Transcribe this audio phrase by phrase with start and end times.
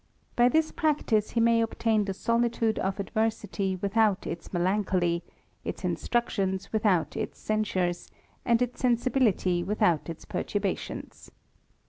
[0.35, 5.21] By this practice he may obtai nyihe solitude of adversity without its melancholy,
[5.63, 8.09] its instructions without its censures,
[8.43, 11.29] and its sensibility without its perturbations.